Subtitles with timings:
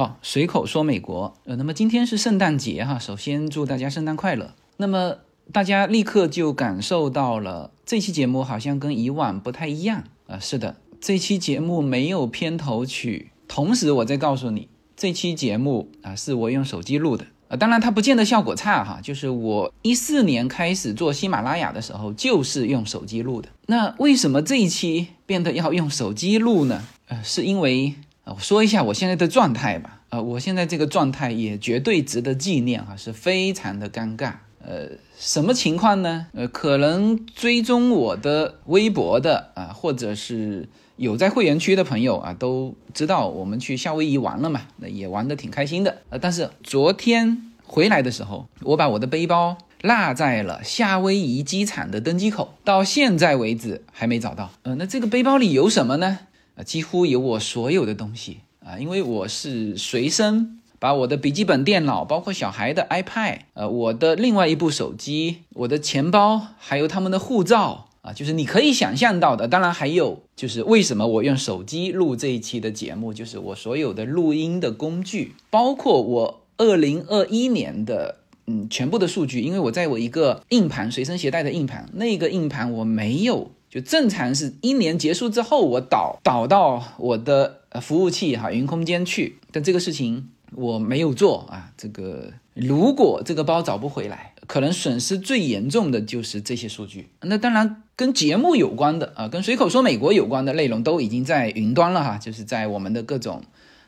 [0.00, 4.54] 好，随口说美国，呃，那么今天是圣诞节哈，首先祝大家圣诞快乐。
[4.78, 5.16] 那么
[5.52, 10.38] 大家立刻就感受到了这期节目好像跟以往不太一样啊。
[10.38, 19.00] 是的，这期节目没有片头曲，同时我再告诉你，这期节目啊是我用手机录的啊，当然它不见得效果差哈。
[19.02, 23.50] 就是我一四年开始做喜马拉雅的时候，就是用手机录的。
[23.66, 26.82] 那为什么这一期变得要用手机录呢？
[27.08, 27.94] 呃，是因为。
[28.24, 34.34] 啊我说一下我现在的状态吧，呃，我现在这个状态也绝对值得纪念哈，是非常的尴尬。
[34.62, 36.26] 呃，什么情况呢？
[36.34, 46.02] 呃，可能追踪我的微博的啊，或者是有在会员区的朋友啊，都知道我们去夏威夷玩了嘛，那也玩的挺开心的。
[46.10, 54.50] 呃，但是昨天回来的时候，我把我的背包落在了夏威夷机场的登机口，到现在为止还没找到。
[54.62, 56.18] 呃，那这个背包里有什么呢？
[56.62, 69.46] 几乎有我所有的东西啊，因为我是随身把我的笔记本电脑，包括小孩的 iPad，呃，我的另外一部手机，我的钱包，还有他们的护照啊，就是你可以想象到的。
[69.46, 83.50] 当然还有就是为什么我用手机录这一期的节目，就是我所有的录音的工具，包括我二零二一年的嗯全部的数据，因为我在我一个硬盘随身携带的硬盘，那个硬盘我没有。
[83.70, 91.70] 就正常是一年结束之后，我导导到我的服务器哈云空间去，但这个事情我没有做啊。
[91.76, 97.10] 这个如果这个包找不回来，可能损失最严重的就是这些数据。
[97.20, 103.44] 那当然跟节目有关的啊，跟随口说美国有关的内容都已经在云端了哈，就是在我们的各种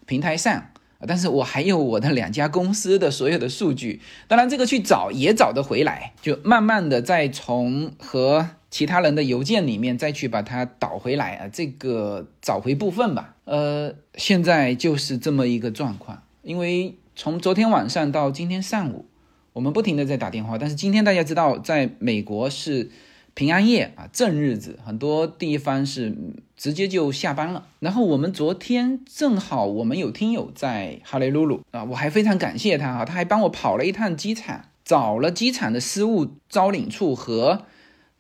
[0.07, 0.69] 平台上。
[1.09, 8.51] 但是我还有我的两家公司的所有的数据，当然这个去找也找得回来，就慢慢的再从和。
[8.73, 13.37] 其他人的邮件里面再去把它导回来啊，这个找回部分吧。
[13.45, 19.05] 呃，现在就是这么一个状况，因为从昨天晚上到今天上午，
[19.53, 20.56] 我们不停的在打电话。
[20.56, 22.91] 但是今天大家知道，在美国是
[23.34, 26.17] 平安夜啊，正日子，很多地方是
[26.57, 27.67] 直接就下班了。
[27.80, 37.67] 然后我们昨天正好我们有听友在哈雷露露啊，我还非常感谢他哈，他还帮我跑了一趟机场，找了机场的失物招领处和。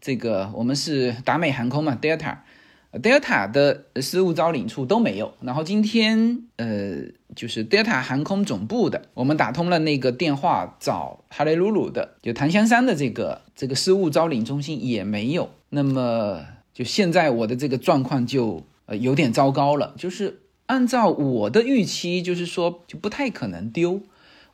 [0.02, 5.32] 这个我们是达美航空嘛，Delta，Delta 的失物招领处都没有。
[5.40, 6.96] 然后今天呃，
[7.36, 15.50] 就是 Delta 航空总部的，我们打通了那个电话找哈雷鲁鲁的，就檀香山的这个这个失物招领中心也没有。
[15.68, 16.40] 那么
[16.74, 24.00] 就现在我的这个状况就呃有点糟糕了，就是按照我的预期，就是说就不太可能丢。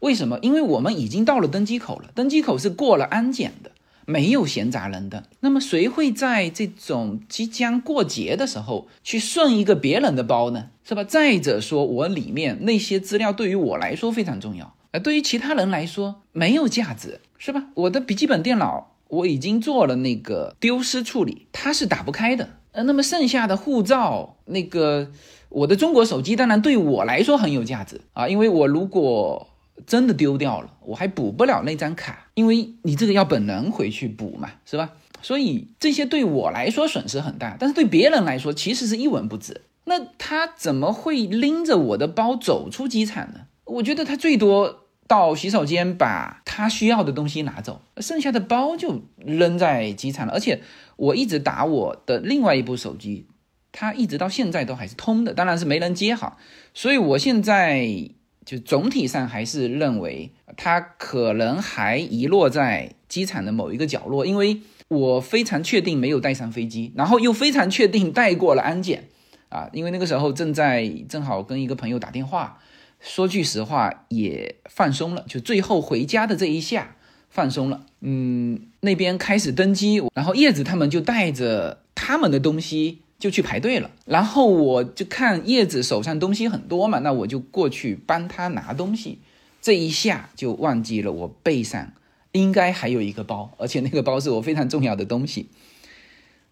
[0.00, 0.38] 为什么？
[0.42, 3.70] 因为我们已经到了登机口了，登机口是过了安检的。
[4.10, 10.70] 没有闲杂人的，那么谁会在这种即将过节的时候去顺一个别人的包呢？
[10.82, 11.04] 是吧？
[11.04, 17.66] 再者说，我里面那些资料对于我来说非常重要，而对于其他人来说没有价值，是吧？
[17.74, 22.48] 我的笔记本电脑我已经做了那个丢失处理，它是打不开的。
[22.72, 25.10] 呃，那么剩下的护照，那个
[25.50, 29.48] 我的中国手机，当然对我来说很有价值啊，因为我如果。
[29.86, 34.90] 真的丢掉了，我还补不了那张卡，因为你这个要本人回去补嘛，是吧？
[35.20, 39.62] 所以这些对我来说损失很大，但是对别人来说其实是一文不值。
[39.84, 43.40] 那他怎么会拎着我的包走出机场呢？
[43.64, 50.32] 我觉得他最多到洗手间把他需要的东西拿走，剩下的包就扔在机场了。
[50.32, 50.60] 而且
[50.96, 53.26] 我一直打我的另外一部手机，
[53.72, 56.38] 它一直到现在都还是通的，当然是没人接好。
[56.74, 58.10] 所以我现在。
[58.48, 69.10] 就总体上还是认为它可能还遗落在机场的某一个角落，因为我非常确定没有带上飞机，然后又非常确定带过了安检
[69.50, 72.58] 啊，因为那个时候正在正好跟一个朋友打电话，
[72.98, 76.96] 说句实话也放松了，就最后回家的这一下
[77.28, 83.02] 放松了，嗯，那边开始登机，然后叶子他们就带着他们的东西。
[83.18, 89.18] 就去排队了，然后我就看叶子手上东西很多嘛，那我就过去帮他拿东西，
[89.60, 91.92] 这一下就忘记了我背上
[92.30, 95.48] 应该还有一个包，而且那个包是我非常重要的东西。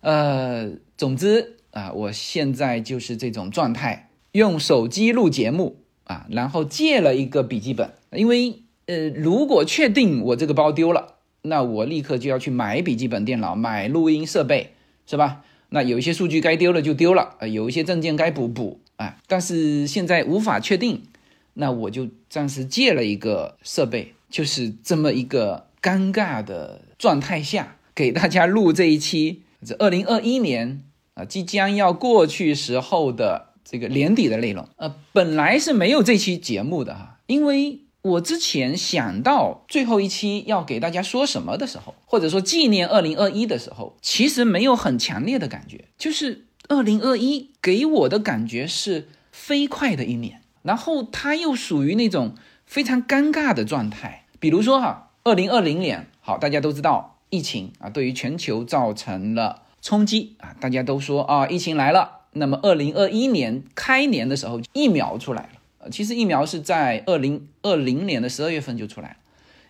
[0.00, 14.72] 呃，总之啊，我现在就是这种状态，用手机录节目啊，然后借了一个笔记本，因为呃，如果确定我这个包丢了，那我立刻就要去买笔记本电脑，买录音设备，
[15.06, 15.44] 是吧？
[15.70, 21.02] 那有一些数据该丢了就丢了啊，有一些证件该补补啊，但是现在无法确定，
[21.54, 30.82] 那我就暂时借了一个设备，就是这么一个尴尬的状态下，给大家录这一期，这二零二一年
[31.14, 34.68] 啊即将要过去时候的这个年底的内容。
[34.76, 54.26] 呃，本来是没有这期节目的哈，因为我之前想到最后一期要给大家说什么的时候，或者说纪念二零二一的时候，其实没有很强烈的感觉，就是二零二一给我的感觉是飞快的一年，然后它又属于那种非常尴尬的状态。
[54.38, 62.20] 比如说哈，二零二零年，好，大家都知道疫情啊，对于全球造成了冲击啊，大家都说啊，疫情来了。
[62.34, 65.48] 那么二零二一年开年的时候，疫苗出来了。
[65.90, 69.16] 其实疫苗是在二零二零年的十二月份就出来。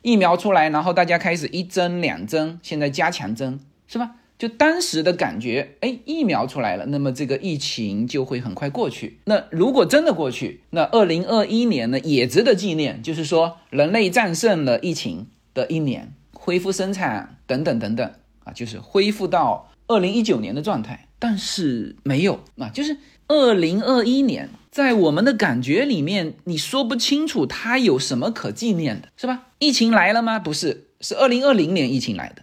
[0.02, 3.58] 疫苗出来，然后大家开始一针两针，现在加强针，
[3.88, 4.16] 是吧？
[4.38, 9.18] 就当时的感觉，哎，疫苗出来了，那么这个疫情就会很快过去。
[9.24, 18.12] 那如果真的过去，那二零二一年呢也值得纪念，就是说人类战胜了疫情的一年，恢复生产等等等等
[18.44, 21.08] 啊，就是恢复到二零一九年的状态。
[21.18, 29.44] 但是没有啊，就是二零二一年，在我们的感觉里面，你说不清楚它有什么可纪念的，是吧？
[29.58, 30.38] 疫情来了吗？
[30.38, 32.42] 不是，是二零二零年疫情来的。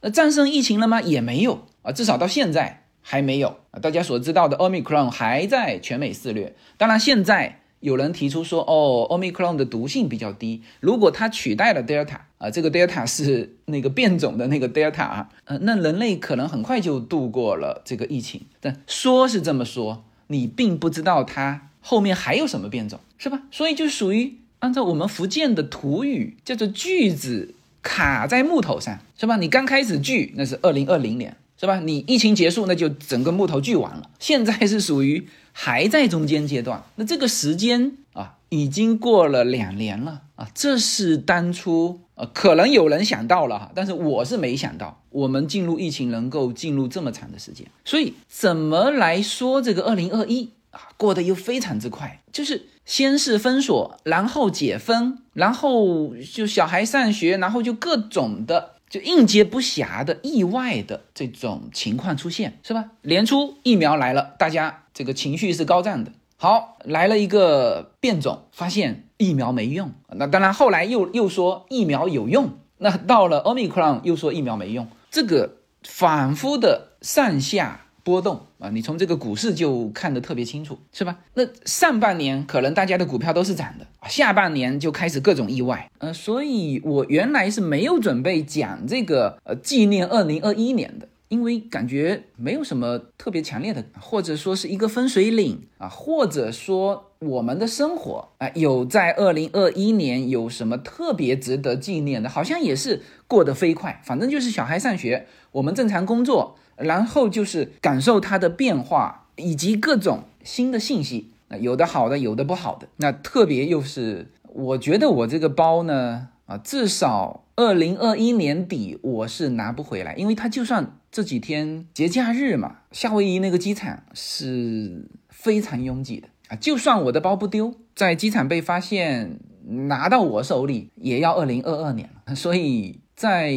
[0.00, 1.02] 那战胜疫情了吗？
[1.02, 3.78] 也没有啊，至少到现在还没有啊。
[3.80, 6.56] 大家所知道的 Omicron 还在全美肆虐。
[6.78, 18.46] 当然，现在有人提出说，哦，Omicron 的毒性比较低，如果它取代了 Delta 啊，这个 Delta 是那个变种的那个 Delta 啊，呃，那人类可能很快就度过了这个疫情。
[18.58, 23.42] 但说是这么说，你并不知道它后面还有什么变种，是吧？
[23.50, 27.54] 所以就属于按照我们福建的土语叫做锯子。
[27.80, 29.36] 卡在木头上是吧？
[29.36, 31.78] 你刚开始锯那是二零二零年是吧？
[31.78, 34.10] 你疫情结束那就整个木头锯完了。
[34.18, 47.66] 现在是属于还在中间阶段，那这个时间啊已经过了两年了啊，这是当初呃可能有人想到了哈，但是我是没想到我们进入疫情能够进入这么长的时间。
[47.84, 52.66] 所以怎么来说这个二零二一啊过得又非常之快，就是。
[52.88, 62.92] 先是封锁，然后解封，然后就小孩上学，然后就各种的就应接不暇的意外的这种情况出现，是吧？
[63.02, 66.12] 年初疫苗来了，大家这个情绪是高涨的。
[66.38, 69.92] 好，来了一个变种，发现疫苗没用。
[70.14, 72.52] 那当然，后来又又说疫苗有用。
[72.78, 77.84] 那到了 Omicron 又说疫苗没用，这个反复的上下。
[78.04, 81.18] 波动啊，你从这个股市就看得特别清楚，是吧？
[81.34, 106.56] 那上半年可能大家的股票都是涨的，下半年就开始各种意外，呃，所以我原来是没有准备讲这个呃纪念二零二一年的，因为感觉没有什么特别强烈的，或者说是一个分水岭啊，或者说我们的生活啊有在二零二一年有什么特别值得纪念的，好像也是过得飞快，反正就是小孩上学，我们正常工作。
[106.78, 112.86] 然后就是感受它的变化，以及各种新的信息，那有的好的，有的不好的。
[112.98, 129.38] 那特别又是，我觉得我这个包呢，啊，至少二零二一年底我是拿不回来，因为它就算这几天节假日嘛，夏威夷那个机场是非常拥挤的啊，就算我的包不丢，在机场被发现
[129.86, 132.34] 拿到我手里，也要二零二二年了。
[132.36, 133.54] 所以在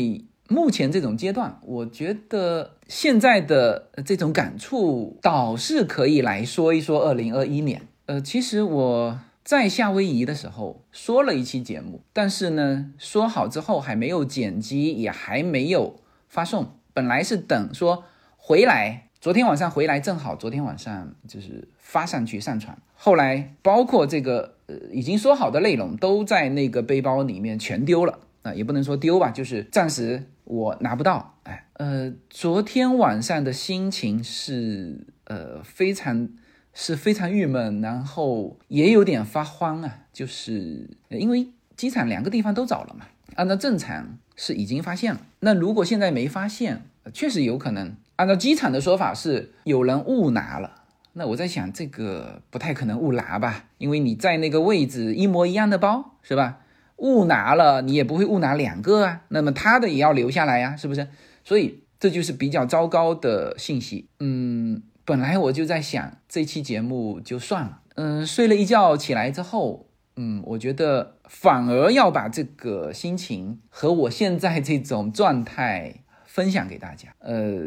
[0.48, 7.88] 目前这种阶段，我觉得现在的这种感触倒是可以来说一说二零二一年。
[8.08, 16.76] 呃，其实我在夏威夷的时候说了一期节目，但是呢，说好之后还没有剪辑，也还没有发送。
[16.94, 18.04] 本来是等说
[18.36, 22.76] 回来，昨天晚上回来正好，昨天晚上就是发上去上传。
[22.96, 30.24] 后来包括这个呃已经说好的内容都在那个背包里面全丢了啊，也不能说丢吧，就是暂时。
[30.46, 36.28] 我拿不到，哎，呃，昨天晚上的心情是，呃，非常
[36.74, 41.48] 是非常郁闷，然后也有点发慌啊，就是因为
[41.78, 46.82] 机场两个地方都找了嘛，按照正常是已经发现了，那如果现在没发现，
[47.14, 56.60] 确实有可能，按照机场的说法是有人误拿了，那我在想这个不太可能误拿吧，因为你在那个位置一模一样的包，是吧？
[56.98, 61.08] 误拿了，你也不会误拿两个啊，那么他的也要留下来呀，是不是？
[61.44, 64.08] 所以这就是比较糟糕的信息。
[64.20, 67.82] 嗯，本来我就在想这期节目就算了。
[67.96, 77.10] 嗯，睡了一觉起来之后，嗯，我觉得反而要把这个心情和我现在这种状态分享给大家。
[77.20, 77.66] 呃，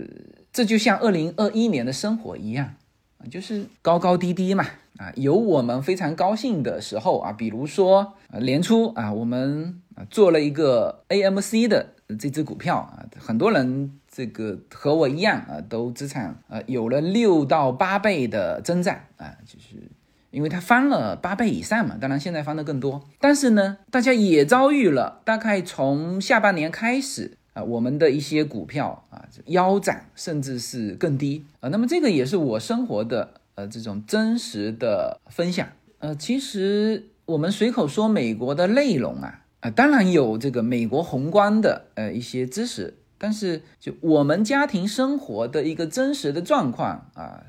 [0.55, 2.75] 这就像二零二一年的生活一样
[3.19, 4.65] 啊，就是高高低低嘛。
[4.97, 19.91] 啊，有我们非常高兴的时候啊，比如说啊年初啊，我们啊做了一个 AMC 的这只股票啊，很多人这个和我一样啊，都资产呃有了六到八倍的增长啊，就是
[20.31, 21.97] 因为它翻了八倍以上嘛。
[22.01, 31.71] 当然现在翻的更多，但是呢，大家也遭遇了大概从下半年开始啊，我们的一些股票啊腰斩，甚至是更低啊。
[31.71, 35.67] 那么这个也是我生活的呃这种真实的分享。
[36.01, 42.99] 呃，其实我们随口说美国的内容啊啊，当然有这个美国宏观的呃一些知识。
[43.17, 47.43] 但是，就我们家庭生活的一个真实的状况啊，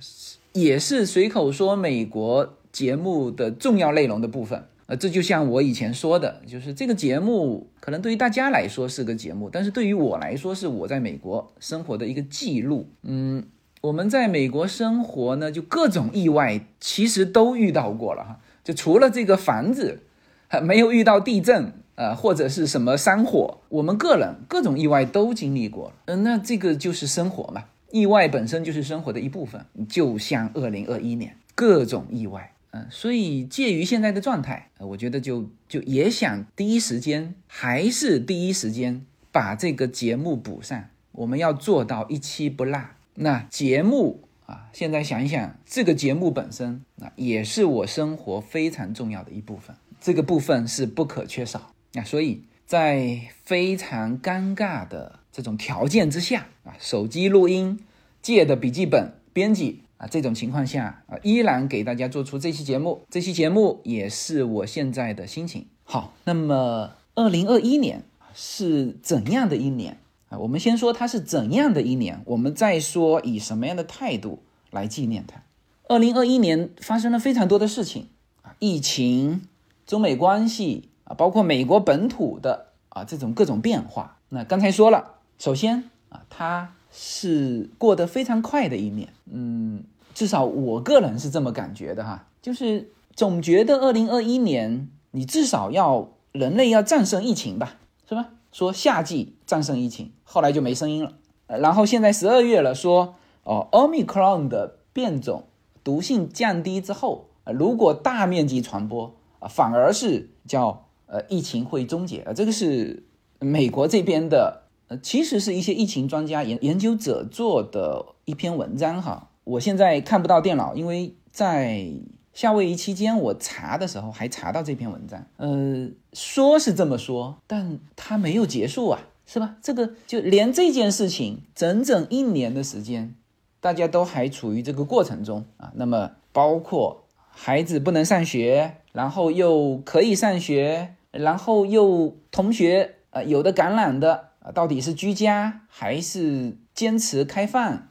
[0.54, 4.64] 也是随口说美国节目的重要内容的部分。
[4.88, 12.88] 呃，这就像我以前说的，就是这个节目可能对于大家来说是个节目，但是对于我来说是我在美国生活的一个记录。
[13.04, 13.44] 嗯，
[13.82, 20.04] 我们在美国生活呢，就各种意外其实都遇到过了哈，就除了这个房子，
[20.48, 21.74] 还没有遇到地震。
[21.98, 25.94] 呃，或者是什么山火，我们个人各种意外都经历过了。
[26.08, 29.66] 嗯，那这个就是生活嘛，意外本身就是生活的一部分。
[29.88, 32.52] 就像二零二一年各种意外，
[32.90, 40.86] 所以介于现在的状态，我觉得就就也想第一时间，还是第一时间把这个节目补上。
[41.12, 42.80] 我们要做到一期不落。
[43.14, 51.74] 那节目啊，现在想一想，这个节目本身啊，也是我生活非常重要的一部分，这个部分是不可缺少。
[51.94, 57.80] 那所以，在非常尴尬的这种条件之下啊，手机录音、
[58.22, 63.06] 借的笔记本编辑啊，这种情况下啊，依然给大家做出这期节目。
[63.10, 65.68] 这期节目也是我现在的心情。
[65.84, 69.98] 好，那么二零二一年是怎样的一年
[70.30, 70.38] 啊？
[70.40, 74.40] 我们先说它是怎样的一年，我们再说以什么样的态度
[74.72, 75.42] 来纪念它。
[75.88, 78.08] 二零二一年发生了非常多的事情
[78.42, 79.42] 啊，疫情、
[79.86, 80.90] 中美关系。
[81.06, 84.18] 啊，包括美国本土的啊这种各种变化。
[84.30, 89.10] 那刚才说了，首先啊，它是过得非常快的一年。
[89.30, 89.84] 嗯，
[90.14, 97.76] 至少我个人是这么感觉的哈，就是总觉得二零二一年你至少要人类要战胜疫情吧，
[98.08, 98.30] 是吧？
[98.52, 101.14] 说夏季战胜疫情，后来就没声音了。
[101.48, 105.44] 然后现在十二月了，说哦，Omicron 的变种
[105.84, 110.82] 毒性降低之后，如果大面积传播啊，反而是叫。
[111.08, 113.04] 呃，疫情会终结啊，这个是
[113.40, 119.30] 美国这边的，呃，其实是一些疫情专家研研究者做的一篇文章哈。
[119.44, 121.88] 我现在看不到电脑，因为在
[122.34, 125.26] 夏威夷期间我查的时候还查到这篇文章。
[125.38, 129.56] 呃，说是这么说，但它没有结束啊，是吧？
[129.62, 133.16] 这个就连这件事情整整一年的时间，
[133.60, 135.72] 大家都还处于这个过程中啊。
[135.76, 138.78] 那么包括孩子不能上学。
[138.96, 147.88] 然后又可以上学，然后又同学呃有的感染的啊，到底是居家还是坚持开放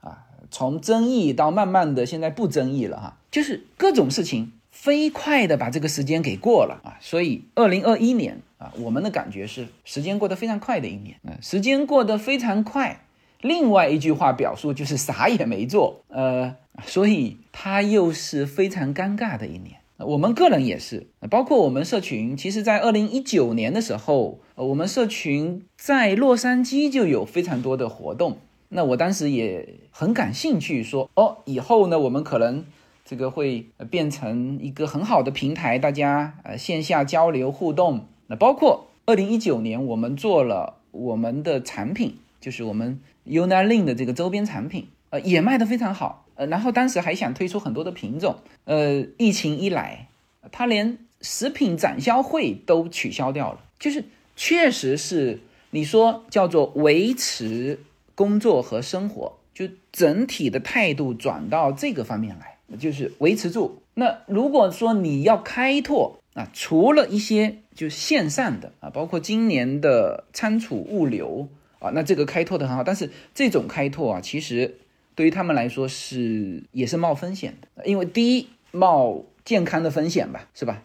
[0.00, 0.26] 啊？
[0.50, 6.96] 从争议到慢慢的现在不争议了哈，就是各种事情飞快的把这个时间给过了啊。
[7.00, 13.00] 所以二零二一年啊，我们的感觉是时间过得非常快的一年啊，时间过得非常快。
[13.40, 19.80] 另外一句话表述就是啥也没做，呃，所以它又是非常尴尬的一年。
[19.98, 28.36] 我们个人也是，包括我们社群，其实，在二零一九年的时候，我们社群在洛杉矶就有非常多的活动。
[28.68, 32.66] 那我当时也很感兴趣，说哦，以后呢，我们可能
[33.06, 38.04] 这个会变成一个很好的平台，大家呃线下交流互动。
[38.26, 46.25] 那包括二零一九年，我们做了我们的产品，就是我们 Unalin 的这个周边产品，呃，也卖得非常好。
[46.36, 50.08] 呃，然后当时还想推出很多的品种，呃，疫情一来，
[50.52, 54.04] 他连食品展销会都取消掉了，就是
[54.36, 55.40] 确实是
[55.70, 57.80] 你说叫做维持
[58.14, 63.80] 工作和生活，就整体的态度转到这个方面来，就是维持住。
[63.94, 74.76] 那如果说你要开拓啊，除了一些就线上的啊，包括今年的仓储物流啊，那这个开拓的很好，但是这种开拓啊，其实。
[75.16, 80.84] 对于他们来说是也是冒风险的，因为第一冒健康的风险吧，是吧？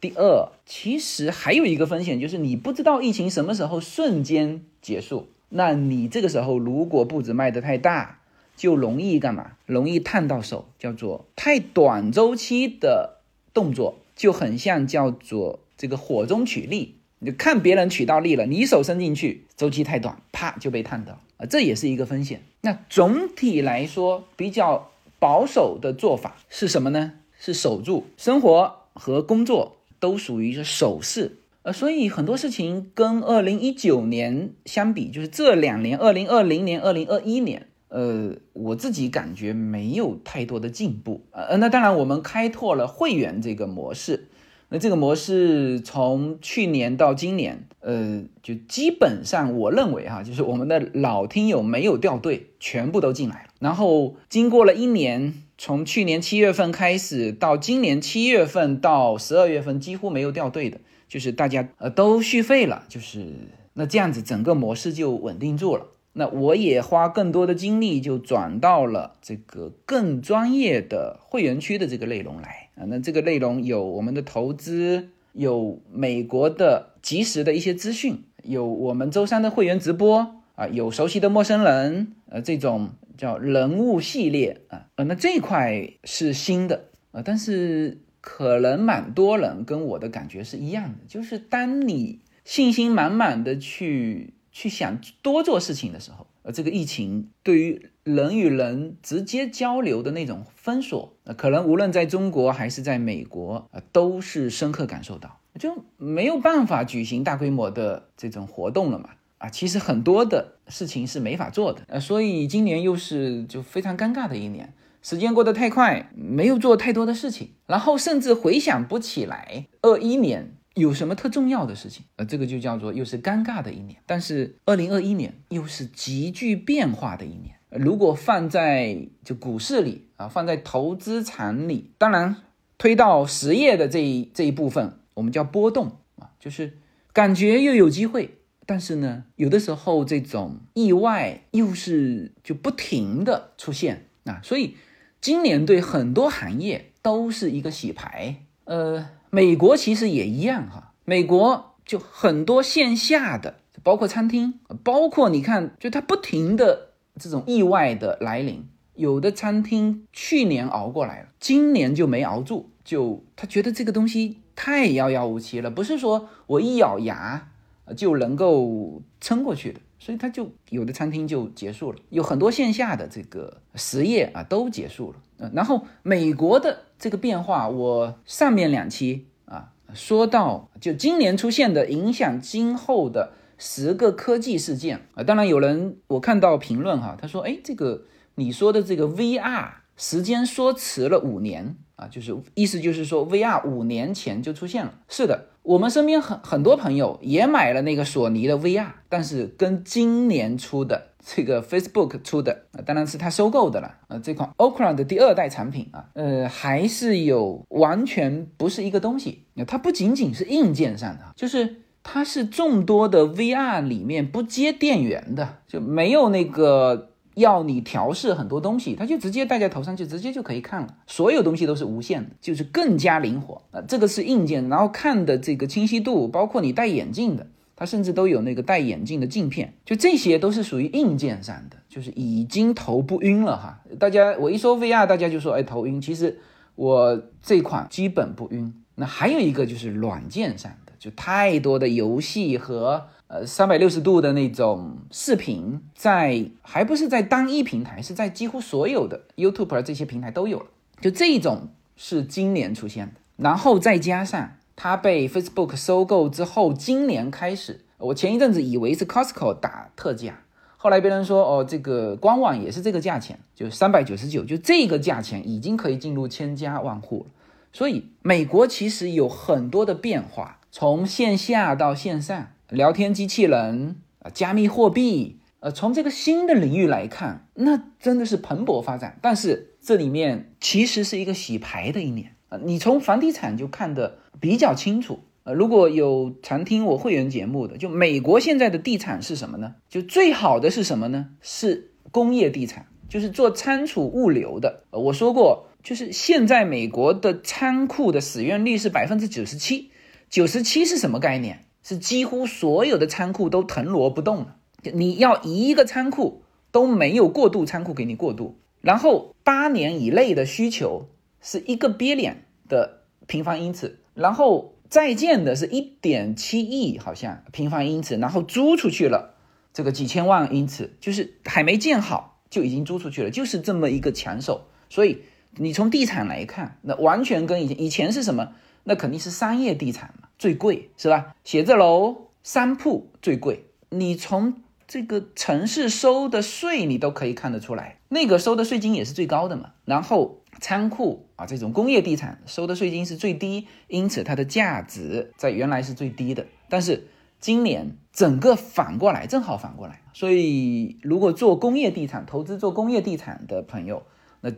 [0.00, 8.20] 第二，其实还有一个风险就是你不知道疫情什么时候瞬间结束，那你这个时候如果步子迈得太大，
[8.56, 9.52] 就容易干嘛？
[9.66, 13.18] 容易烫到手，叫做太短周期的
[13.52, 21.46] 动作就很像叫做这个火中取栗，你看别人取到利了，你手伸进去，周期太短，啪就被烫到啊。
[21.46, 22.42] 这也是一个风险。
[22.62, 27.12] 那总体来说，比较保守的做法是什么呢？
[27.38, 41.22] 是守住生活和工作都属于是守势，呃，所以很多事情跟二零一九年相比，就是这两年，二零二零年、二零二一年，呃，我自己感觉没有太多的进步。
[41.30, 44.28] 呃，那当然，我们开拓了会员这个模式。
[44.72, 53.50] 那这个模式从去年到今年，呃，就基本上我认为哈，就是我们的老听友没有掉队，全部都进来了。
[53.60, 63.26] 然后经过了一年，从去年七月份开始到今年七月份到十二月份，几乎没有掉队的，就是大家呃都续费了，就是
[63.74, 65.88] 那这样子整个模式就稳定住了。
[66.14, 72.61] 那我也花更多的精力就转到了这个更专业的会员区的这个内容来。
[72.74, 97.88] 啊，那这个内容有我们的投资，有美国的及时的一些资讯，有我们周三的会员直播啊，有熟悉的陌生人，呃，这种叫人物系列啊，呃，那这块是新的啊，但是可能蛮多人跟我的感觉是一样的，就是当你信心满满的去去想多做事情的时候，呃，这个疫情对于。
[98.04, 120.56] 人与人直接交流的那种封锁，呃，可能无论在中国还是在美国，啊，都是深刻感受到，就没有办法举行大规模的这种活动了嘛，啊，其实很多的事情是没法做的，呃，所以今年又是就非常尴尬的一年，时间过得太快，没有做太多的事情，然后甚至回想不起来二一年。
[120.74, 122.04] 有什么特重要的事情？
[122.16, 124.00] 呃，这个就叫做又是尴尬的一年。
[124.06, 127.56] 但是二零二一年又是极具变化的一年。
[127.68, 132.36] 如果放在就股市里啊，放在投资场里，当然
[132.78, 136.78] 推到实业的这一这一部分，我们叫波动啊，就是
[137.12, 144.76] 感觉又有机会，但是呢，有的时候这种意外又是就不停的出现啊，所以
[145.20, 149.08] 今年对很多行业都是一个洗牌，呃。
[149.34, 167.48] 美国其实也一样哈，美国就很多线下的，包括餐厅，包括你看，就它不停的这种意外的来临，有的餐厅去年熬过来了，今年就没熬住，就他觉得这个东西太遥遥无期了，不是说我一咬牙
[167.96, 175.18] 就能够撑过去的，所以他就有的餐厅就结束了，有很多线下的这个实业啊都结束了。
[175.38, 188.02] 嗯然后美国的这个变化，我上面两期啊说到，就今年出现的影响今后的十个科技事件啊，当然有人我看到评论哈，他说，哎，这个
[188.34, 195.48] 你说的这个 VR 时间说迟了五年啊，就是意思就是说 VR 五年前就出现了，是的。
[195.62, 203.94] 我们身边很很多朋友也买了那个索尼的 VR，但是跟今年出的这个 Facebook 出的，当然是他收购的了。
[204.08, 209.44] 呃，这款 Oculus 的第二代产品啊，呃，还是有完全不是一个东西。
[209.64, 217.11] 它不仅仅是硬件上的，就是它是众多的 VR 里面不接电源的，就没有那个。
[217.34, 220.94] 要你调试很多东西，它就直接戴在头上，就直接就可以看了。
[221.06, 223.80] 所有东西都是无线的，就是更加灵活啊。
[223.88, 233.80] 这个是硬件，然后看的这个清晰度，包括你戴眼镜的，它甚至都有那个戴眼镜的镜片，就这些都是属于硬件上的，就是已经头不晕了哈。
[233.98, 236.38] 大家我一说 VR，大家就说哎头晕，其实
[236.74, 238.74] 我这款基本不晕。
[238.94, 243.06] 那还有一个就是软件上的，就太多的游戏和。
[243.32, 250.66] 呃，三百六十度的那种视频，在还不是在单一平台，是在几乎所有的 YouTube 这些平台都有了。
[251.00, 260.40] 就这一种是今年出现的，然后再加上它被 Facebook 收购之后，今年开始，我前一阵子以为是 Costco 打特价，
[260.76, 267.26] 后来别人说哦，这个官网也是这个价钱，就三百九十九，就这个价钱已经可以进入千家万户了。
[267.72, 272.48] 所以美国其实有很多的变化，从线下到线上。
[272.72, 279.18] 聊天机器人啊，加密货币，呃，从这个新的领域来看，那真的是蓬勃发展。
[279.20, 289.74] 但是这里面其实是一个洗牌的一年啊，你从房地产就看得比较清楚呃，如果有常听我会员节目的，就美国现在的地产是什么呢？
[289.88, 291.30] 就最好的是什么呢？
[291.42, 294.84] 是工业地产，就是做仓储物流的。
[294.90, 299.90] 我说过，就是现在美国的仓库的使用率是百分之九十七，
[300.30, 301.66] 九十七是什么概念？
[301.82, 304.56] 是几乎所有的仓库都腾挪不动了，
[304.92, 311.08] 你要一个仓库都没有过渡仓库给你过渡，然后八年以内的需求
[311.40, 312.36] 是一个 billion
[312.68, 319.34] 的平方英尺，然后在建的是一点七亿好像平方英尺，然后租出去了
[319.72, 324.66] 这个几千万英尺，就是还没建好就已经租出去了，就是这么一个抢手。
[324.88, 325.22] 所以
[325.56, 328.52] 你从地产来看，那完全跟以前以前是什么？
[328.84, 330.28] 那肯定是商业地产嘛。
[330.42, 331.36] 最贵，是吧？
[331.44, 334.54] 写字楼、商铺最贵，你从
[334.88, 339.74] 这个城市收的税，你都可以看得出来，那个收的税金也是最高的嘛。
[339.84, 346.44] 然后仓库啊，这种工业地产收的税金是最低，因此它的价值在原来是最低的。
[346.68, 347.06] 但是
[347.38, 350.02] 今年整个反过来，正好反过来。
[350.12, 354.02] 所以如果做工业地产投资做工业地产的朋友，
[354.40, 354.50] 那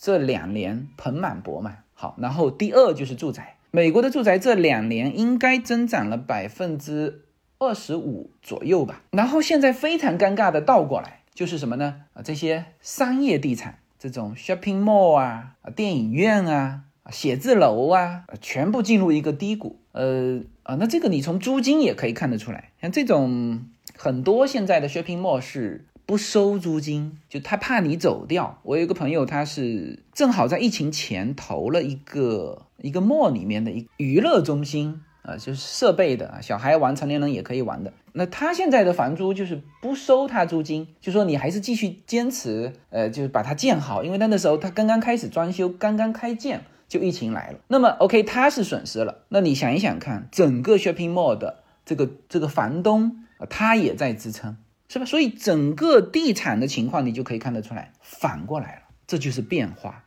[0.00, 1.82] 这两年盆满钵满。
[1.92, 7.22] 好，然后第二就是住宅，美国的住宅这两年应该增长了百分之。
[7.58, 12.02] 二十五左右吧，然后现在非常尴尬的倒过来，就是什么呢？
[12.12, 19.80] 啊，这些商业地产，这种 shopping mall 啊，啊，电影院啊，写字楼啊，全部进入一个低谷。
[19.92, 23.64] 呃，啊，那这个你从租金也可以看得出来，像这种
[23.96, 28.58] 很多现在的 shopping mall 是不收租金，就他怕你走掉。
[28.62, 35.02] 我有一个朋友，他是正好在疫情前投了一个一个 mall 里面的一娱乐中心。
[35.22, 37.92] 啊，就是设备的，小孩玩，成年人也可以玩的。
[38.12, 47.58] 那他现在的房租就是不收他租金，就说你还是继续坚持，呃，就是把它建好，因为那个时候他刚刚开始装修，刚刚开建就疫情来了。
[47.66, 49.24] 那么 OK，他是损失了。
[49.30, 54.56] 那你想一想看，整个 shopping mall 的这个这个房东，他也在支撑，
[54.88, 55.04] 是吧？
[55.04, 60.04] 所以整个地产的情况你就可以看得出来，反过来了，这就是变化，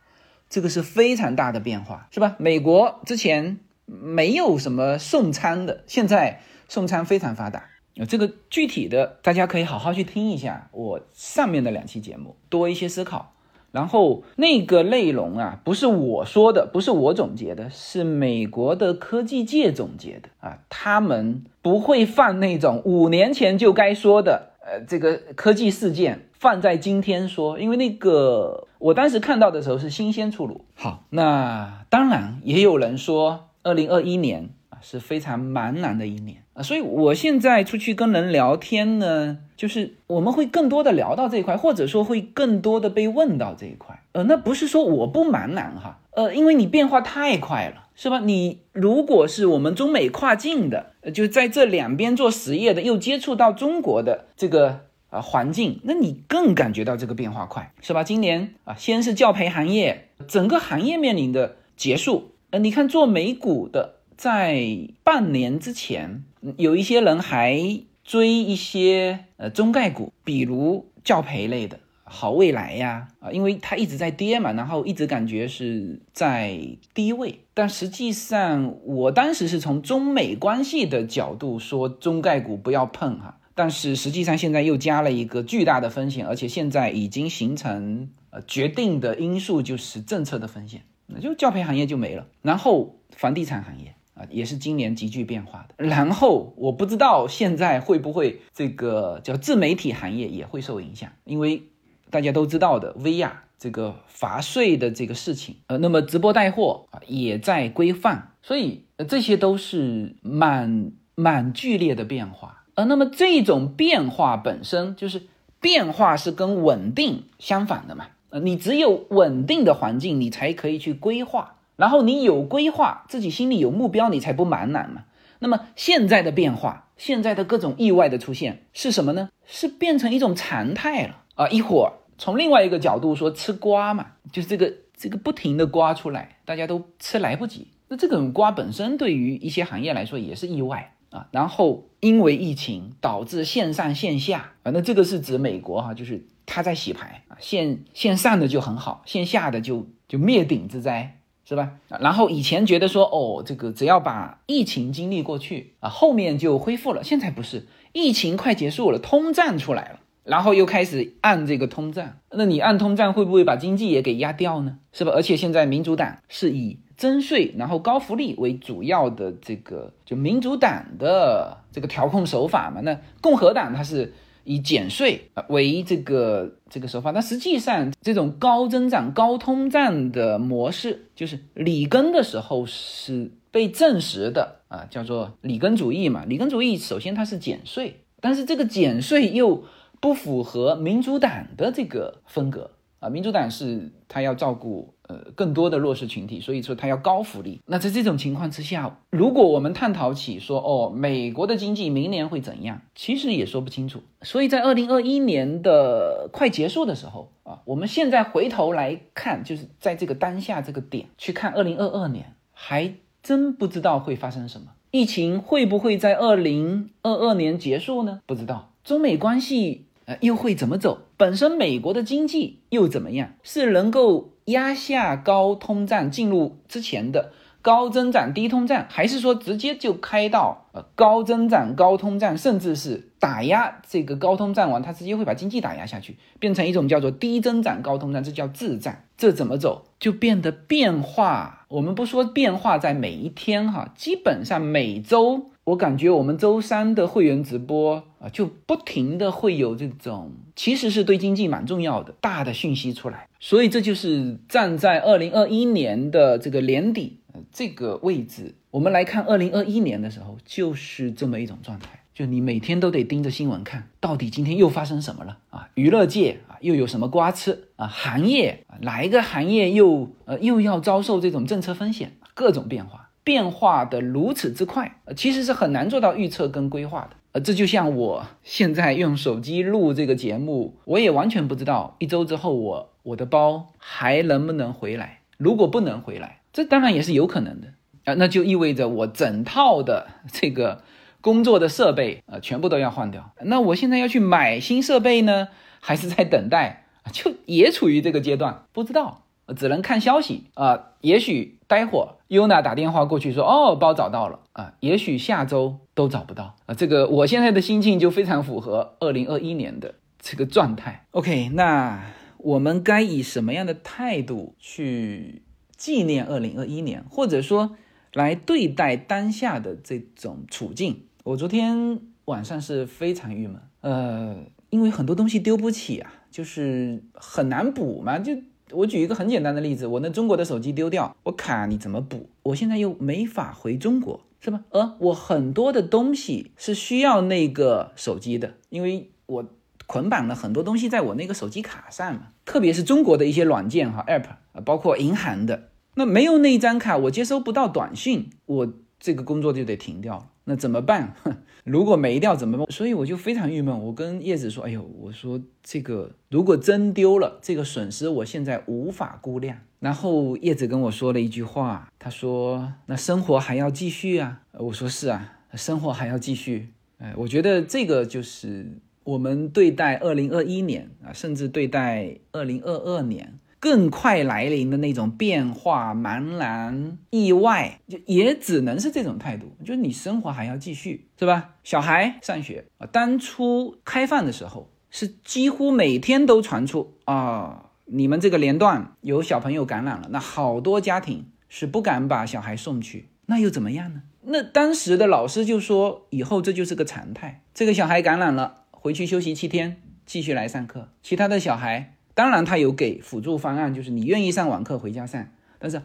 [0.48, 2.36] 这个是非常大的变化，是吧？
[2.38, 3.60] 美国之前。
[3.92, 7.70] 没有什么送餐的，现在送餐非常发达。
[8.08, 13.34] 这个具体的大家可以好好去听一下我上面的两期节目，多一些思考。
[13.72, 20.60] 然后那个内容啊，不是我说的，不是我总结的，是美国的科技界总结的啊。
[20.68, 30.64] 他们不会放那种五年前就该说的，呃，这个科技事件放在今天说，因为那个我当时看到的时候是新鲜出炉。
[30.74, 33.46] 好，那当然也有人说。
[33.62, 44.00] 二零二一年啊是非常茫然的一年啊，所以我现在出去跟人聊天呢，就是我们会更多的聊到这一块，或者说会更多的被问到这一块。
[44.12, 48.18] 呃，那不是说我不茫然哈，呃，因为你变化太快了，是吧？
[48.20, 58.02] 你如果是我们中美跨境的，就在这两边做实业的，又接触到中国的这个啊环境，那你更感觉到这个变化快，是吧？
[58.02, 62.30] 今年啊，先是教培行业，整个行业面临的结束。
[62.48, 64.64] 呃，你看做美股的，在
[65.04, 66.24] 半年之前，
[66.56, 71.78] 有一些人还追一些呃中概股，比如教培类的
[72.12, 76.58] 好未来呀，啊，因为它一直在跌嘛，然后一直感觉是在
[76.92, 90.82] 低位，但实际上我当时是从中美关系的角度说中概股不要碰哈，但是实际上现在又加了一个巨大的风险，而且现在已经形成呃决定的因素就是政策的风险。
[91.06, 101.62] 那就教培行业就没了，然后房地产行业啊也是今年急剧变化的，然后我不知道现在会不会这个叫自媒体行业也会受影响，因为
[102.10, 115.22] 大家都知道的 VR 这个罚税的这个事情，呃，那么直播带货啊也在规范，所以呃这些都是蛮蛮剧烈的变化，呃，那么这种变化本身就是
[115.60, 118.06] 变化是跟稳定相反的嘛。
[118.30, 121.56] 呃，你只有稳定的环境，你才可以去规划。
[121.76, 125.04] 然后你有规划，自己心里有目标，你才不茫然嘛。
[125.38, 129.30] 那么现在的变化，现在的各种意外的出现是什么呢？
[129.46, 131.48] 是变成一种常态了啊！
[131.48, 137.66] 一会儿从另外一个角度说，吃瓜嘛，就是这个这个不停的瓜出来，大家都吃来不及。
[137.88, 141.26] 那这种瓜本身对于一些行业来说也是意外啊。
[141.32, 146.26] 然后因为疫情导致线上线下，反正这个是指美国哈，就是。
[146.52, 151.74] 他在洗牌啊，线线上的就很好，线下的就就灭顶之灾，是吧？
[152.00, 157.04] 然后以前觉得说，哦，这个只要把疫情经历过去啊，后面就恢复了。
[157.04, 164.78] 现在不是，疫情快结束了，通胀出来了，然后又开始按这个通胀，那你按通胀会不会把经济也给压掉呢？
[164.92, 165.10] 是吧？
[165.14, 174.12] 而且现在民主党是以征税然后高福利为主要的这个，就民主党的这个调控手法嘛，那共和党它是。
[174.42, 186.24] 以减税啊为这个这个手法，但实际上这种高增长、高通胀的模式，就是里根的时候是被证实的啊，叫做里根主义嘛。
[186.24, 189.62] 里根主义首先它是减税，但是这个减税又
[190.00, 193.08] 不符合民主党的这个风格啊。
[193.08, 194.94] 民主党是他要照顾。
[195.10, 197.60] 呃，更多的弱势群体，所以说他要高福利。
[197.66, 204.00] 那在这种情况之下，如果我们探讨起说，哦，美国的经济明年会怎样，其实也说不清楚。
[204.22, 214.68] 所以在二零二一年的快结束的时候啊，我们现在回头来看，就是在这个当下这个点去看二零二二年，还真不知道会发生什么。
[214.92, 218.20] 疫情会不会在二零二二年结束呢？
[218.26, 218.70] 不知道。
[218.84, 219.86] 中美关系
[220.20, 221.02] 又会怎么走？
[221.16, 223.32] 本身美国的经济又怎么样？
[223.42, 227.32] 是能够压下高通胀，进入之前的？
[227.62, 238.96] 高增长低通胀，还是说直接就开到呃高增长高通胀，甚至是打压这个高通胀完，它直接会把经济打压下去，变成一种叫做低增长高通胀，这叫滞胀。
[239.18, 239.84] 这怎么走？
[239.98, 241.66] 就变得变化。
[241.68, 253.28] 我们不说变化在每一天哈，基本上每周，我感觉我们周三的会员直播啊，就不停的会有这种，其实是对经济蛮重要的大的讯息出来。
[253.38, 257.18] 所以这就是站在二零二一年的这个年底。
[257.52, 265.68] 这个位置，我们来看二零二一年的时候，就是这么一种状态，就你每天都得盯着新闻看，到底今天又发生什么了啊？
[265.74, 267.86] 娱乐界啊又有什么瓜吃啊？
[267.86, 272.16] 行业哪一个行业又呃又要遭受这种政策风险？
[272.34, 277.10] 各种变化，变化的如此之快，其实是很难做到预测跟规划的。
[277.32, 286.40] 呃，这就像我现在用手机录这个节目，我也完全不知道一周之后我我的包还能不能回来，如果不能回来。
[286.52, 287.68] 这当然也是有可能的
[288.04, 290.82] 啊，那就意味着我整套的这个
[291.20, 293.32] 工作的设备啊，全部都要换掉。
[293.42, 295.48] 那我现在要去买新设备呢，
[295.80, 296.86] 还是在等待？
[297.12, 299.22] 就也处于这个阶段，不知道，
[299.54, 300.92] 只能看消息啊。
[301.00, 304.74] 也许待会儿 Yuna 打电话过去说，哦，包找到了啊。
[304.80, 306.74] 也许下周都找不到啊。
[306.74, 311.06] 这个我现在的心境就非常符合二零二一年的这个状态。
[311.12, 312.02] OK，那
[312.38, 315.42] 我们该以什么样的态度去？
[315.80, 317.74] 纪念二零二一年，或者说
[318.12, 324.36] 来对待当下的这种处境，我昨天晚上是非常郁闷，呃，
[324.68, 328.18] 因为很多东西丢不起啊，就是很难补嘛。
[328.18, 328.34] 就
[328.72, 332.28] 我举一个很简单的例子，我那中国的手机丢掉，我卡你怎么补？
[332.42, 334.62] 我现在又没法回中国，是吧？
[334.70, 339.44] 而我很多的东西是需要那个手机的，因为我
[339.86, 345.68] 捆绑了很多东西在我那个手机卡上嘛，特别是中国的一些软件哈，app，包括银行的。
[345.94, 350.26] 那没有那一张卡，我接收不到短信，我这个工作就得停掉了。
[350.50, 351.14] 那怎么办？
[351.62, 352.66] 如果没掉怎么办？
[352.72, 353.84] 所以我就非常郁闷。
[353.84, 368.66] 我跟叶子说：“哎呦，我说这个如果真丢了，这个损失我现在无法估量。”然后叶子跟我说了一句话，他说：“那生活还要继续啊。”我说：“是啊，生活还要继续。”哎，我觉得这个就是
[369.04, 373.38] 我们对待二零二一年啊，甚至对待二零二二年。
[373.60, 379.54] 更快来临的那种变化、茫然、意外，就也只能是这种态度。
[379.60, 381.56] 就是你生活还要继续，是吧？
[381.62, 394.02] 小孩上学啊，当初开放的时候是几乎每天都传出啊，你们这个年段有小朋友感染了，那好多家庭是不敢把小孩送去，那又怎么样呢？
[394.22, 401.96] 那当时的老师就说，以后这就是个常态，这个小孩感染了，回去休息七天，继续来上课，其他的小孩。
[402.14, 405.26] 当然，他有给辅助方案，就是你愿意上网课回家上。
[405.58, 405.80] 但是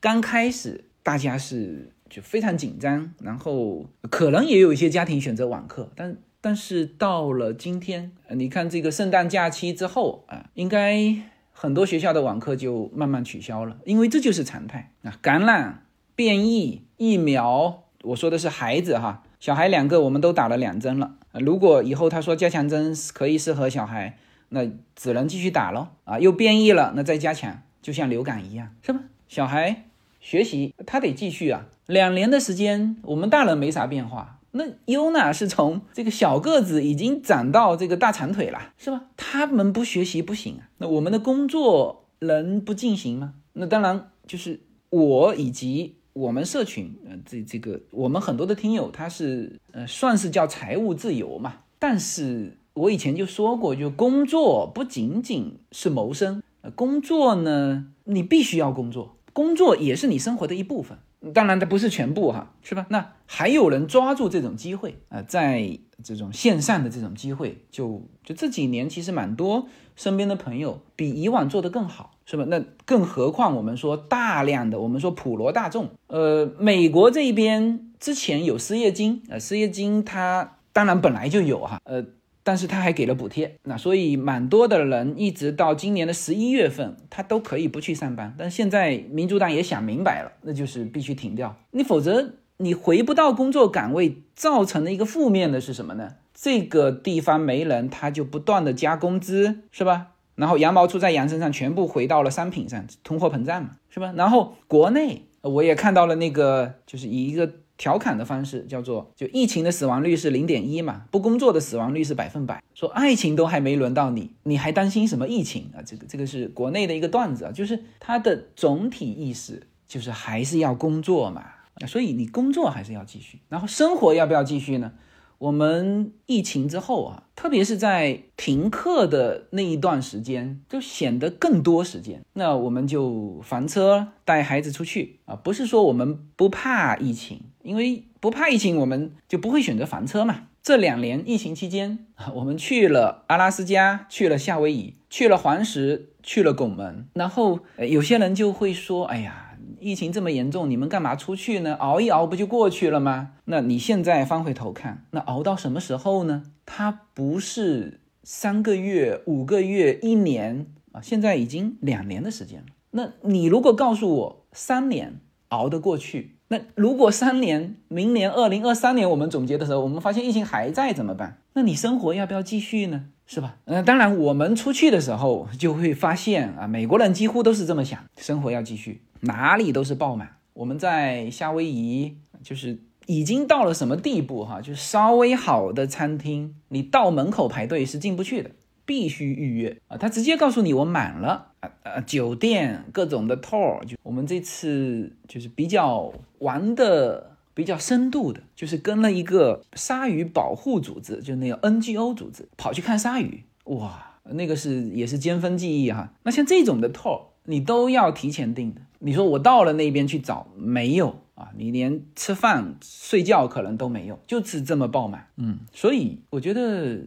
[0.00, 5.90] 刚开始大家是就非常紧张，然后可能也有一些家庭选择网课。
[5.94, 11.14] 但但是到了今天，你看这个圣诞假期之后啊，应该
[11.52, 15.16] 很多学校的网课就慢慢取消了，因为这就是常态啊。
[15.20, 15.84] 感染、
[16.16, 21.16] 变异、疫苗，我说的是孩子哈，小孩两个我们都打了两针了。
[21.32, 24.16] 如果以后他说加强针可以适合小孩。
[24.50, 26.18] 那只能继续打喽啊！
[26.18, 29.00] 又变异了，那再加强，就像流感一样，是吧？
[29.28, 29.84] 小孩
[30.20, 31.66] 学习他得继续啊。
[31.86, 34.40] 两年的时间，我们大人没啥变化。
[34.52, 39.04] 那优娜是从这个小个子已经长到这个大长腿了，是吧？
[39.18, 40.70] 他们不学习不行啊。
[40.78, 43.34] 那我们的工作能不进行吗？
[43.52, 52.56] 那当然就是我以及我们社群，呃，这这个我们很多的听友，他是呃算是叫财务自由嘛，但是。
[52.78, 56.42] 我以前就说过，就工作不仅仅是谋生，
[56.74, 60.98] 工作呢，你必须要工作，工作也是你生活的一部分。
[61.34, 62.86] 当然，它不是全部哈，是吧？
[62.90, 72.44] 那还有人抓住这种机会啊，在这种线上的这种机会，就就这几年其实蛮多身边的朋友比以往做得更好，是吧？
[72.46, 82.04] 那更何况我们说大量的，我们说普罗大众，呃，美国这边之前有失业金，呃，失业金它当然本来就有哈，呃。
[82.48, 88.34] 但是他还给了补贴，那所以蛮多的人一直到今年的十一月份，他都可以不去上班。
[88.38, 96.14] 但现在民主党也想明白了，那就是必须停掉你，否则你回不到工作岗位，造成的一个负面的是什么呢？
[96.32, 100.12] 这个地方没人，他就不断的加工资，是吧？
[100.34, 104.14] 然后羊毛出在羊身上，全部回到了商品上，通货膨胀嘛，是吧？
[104.16, 112.62] 然后国内我也看到了那个，就是以一个调侃的方式，叫做就疫情的死亡率是零点一嘛，不工作的死亡率是百分百。
[112.74, 115.80] 说爱情都还没轮到你，你还担心什么疫情啊？
[115.86, 121.44] 这个这个是国内的一个段子啊，就是它的总体意思就是还是要工作嘛，
[121.86, 124.92] 所以你工作还是要继续，然后生活要不要继续呢？
[125.38, 132.20] 我们疫情之后啊，特别是在停课的那一段时间，就显得更多时间。
[132.32, 140.48] 那我们就房车带孩子出去啊，不是说我们不怕疫情，因为不怕疫情，我们就不会选择房车嘛。
[140.62, 147.06] 这两年疫情期间， 我们去了阿拉斯加，去了夏威夷，去了黄石，去了拱门。
[147.12, 149.44] 然后有些人就会说：“哎呀。”
[149.80, 151.74] 疫情这么严重，你们干嘛出去呢？
[151.74, 153.34] 熬一熬不就过去了吗？
[153.44, 156.42] 那你现在翻回头看，那熬到什么时候呢？
[156.66, 162.66] 它不是三个月、五个月、一年啊，现在已经两年的时间了。
[162.90, 171.38] 那你如果告诉我三年熬得过去，那如果三年，明年二零二三年我们总结的时候，我们发现疫情还在怎么办？
[171.52, 173.04] 那你生活要不要继续呢？
[173.26, 173.56] 是吧？
[173.66, 179.02] 嗯，当然我们出去的时候就会发现啊，美国人几乎都是这么想，生活要继续。
[179.20, 180.36] 哪里都是爆满。
[180.54, 184.62] 我们在夏威夷，就是已经到了什么地步哈？
[184.62, 188.52] 就稍微好的餐厅，你到门口排队是进不去的，
[188.86, 189.98] 必须预约啊。
[189.98, 192.00] 他直接告诉你我满了啊啊！
[192.00, 206.12] 酒店各种的 tour，就我们这次就是比较玩的比较深度的，就是跟了一个鲨鱼保护组织，就那个 NGO 组织，跑去看鲨鱼，哇，那个是也是尖峰记忆哈。
[206.22, 208.80] 那像这种的 tour，你都要提前订的。
[209.00, 211.50] 你说我到了那边去找没有啊？
[211.56, 215.28] 你连吃饭睡觉可能都没有，就是这么爆满。
[215.36, 217.00] 嗯，所以我觉得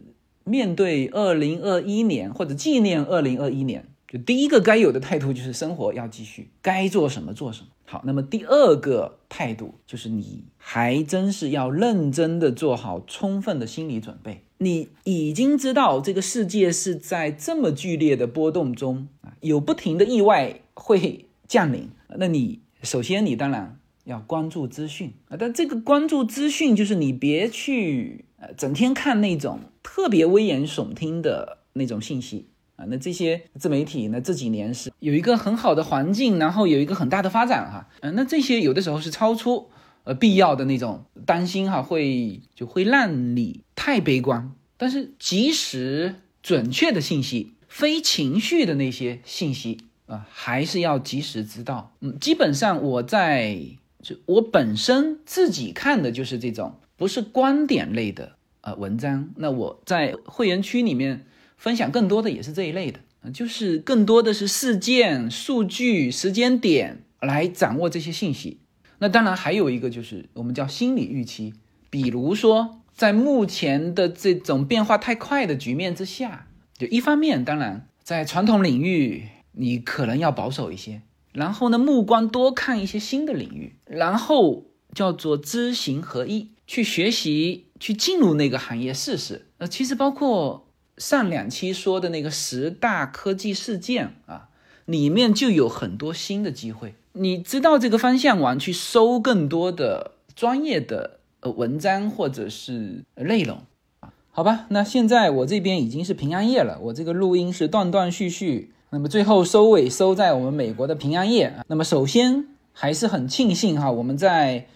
[0.44, 7.68] 面对二零二一年或者纪念二零二一年，就第一个该有的态度就是生活要继续，该做什么做什么。
[7.86, 14.44] 好，那么第二个态度就是你还真是要认真的做好充分的心理准备。
[14.58, 21.26] 你已经知道这个世界是在这么剧烈的波动中啊，有不停的意外会。
[21.48, 32.46] 降临，那你首先你当然要关注资讯啊，但这个关注资讯就是你别去呃整天看那种特别危言耸听的那种信息
[32.88, 37.88] 那这些自媒体呢这几年是有一个很好的环境，然后有一个很大的发展哈。
[38.00, 39.68] 嗯，那这些有的时候是超出
[40.04, 44.52] 呃必要的那种担心哈，会就会让你太悲观。
[44.76, 49.78] 但是及时准确的信息，非情绪的那些信息。
[50.06, 51.94] 啊，还是要及时知道。
[52.00, 53.56] 嗯，基本上我在
[54.02, 59.30] 就我本身自己看的就是这种不是观点类的呃文章。
[59.36, 61.24] 那我在会员区里面
[61.62, 62.98] 分享更多的也是这一类的，
[63.30, 68.58] 就是更多的是事件、数据、时间点来掌握这些信息。
[68.98, 71.54] 那当然还有一个就是我们叫心理预期，
[71.88, 79.28] 比如说在目前的这种变化太快的局面之下，就一方面当然在传统领域。
[79.54, 89.48] 你可能要保守一些，然后呢，目光多看一些新的领域，然后叫做知行合一，去学习，去进入那个行业试试。
[89.58, 90.71] 呃，其实包括
[91.02, 94.48] 上两期说的那个十大科技事件啊，
[94.84, 96.94] 里面就有很多新的机会。
[97.14, 103.58] 你知道这个方向，往去搜更多的专业的呃文章或者是内容
[103.98, 104.66] 啊好吧？
[104.68, 108.70] 那现在我这边已经是平安夜了，我这个录音是断断续续。
[108.90, 111.52] 那么最后收尾收在我们美国的平安夜。
[111.66, 114.66] 那么首先还是很庆幸哈，我们在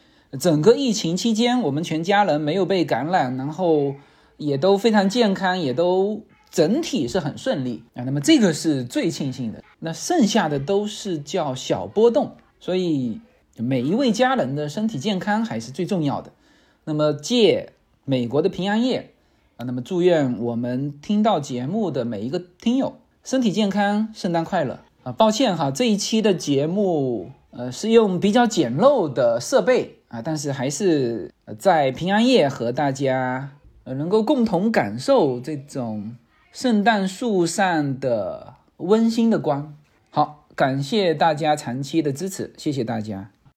[0.41, 3.95] 整个疫情期间，我们全家人没有被感染，然后
[4.37, 8.05] 也都非常健康，也都整体是很顺利啊。
[8.05, 9.63] 那么这个是最庆幸的。
[9.79, 13.21] 那剩下的都是叫小波动，所以
[13.57, 16.33] 每一位家人的身体健康还是最重要的。
[16.85, 17.73] 那么借
[18.05, 19.11] 美国的平安夜
[19.57, 22.97] 啊，那么祝愿我们听到节目的每一个听友。
[23.25, 25.11] 身体健康，圣诞快乐啊！
[25.11, 33.51] 抱歉哈，这一期的节目，呃，是用比较简陋的设备啊，但是还是在平安夜和大家
[33.87, 36.17] 呃能够共同感受这种
[36.53, 39.75] 圣诞树上的温馨的光。
[40.11, 43.31] 好，感谢大家长期的支持，谢谢大家。